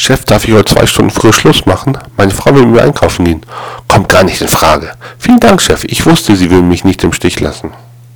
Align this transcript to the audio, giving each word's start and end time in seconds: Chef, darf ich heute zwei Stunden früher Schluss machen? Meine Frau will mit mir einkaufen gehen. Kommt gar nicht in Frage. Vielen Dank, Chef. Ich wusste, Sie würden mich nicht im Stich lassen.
Chef, 0.00 0.24
darf 0.24 0.48
ich 0.48 0.54
heute 0.54 0.72
zwei 0.72 0.86
Stunden 0.86 1.10
früher 1.10 1.34
Schluss 1.34 1.66
machen? 1.66 1.98
Meine 2.16 2.30
Frau 2.30 2.54
will 2.54 2.64
mit 2.64 2.76
mir 2.76 2.82
einkaufen 2.84 3.26
gehen. 3.26 3.42
Kommt 3.86 4.08
gar 4.08 4.24
nicht 4.24 4.40
in 4.40 4.48
Frage. 4.48 4.92
Vielen 5.18 5.40
Dank, 5.40 5.60
Chef. 5.60 5.84
Ich 5.84 6.06
wusste, 6.06 6.36
Sie 6.36 6.50
würden 6.50 6.70
mich 6.70 6.84
nicht 6.84 7.04
im 7.04 7.12
Stich 7.12 7.38
lassen. 7.38 7.70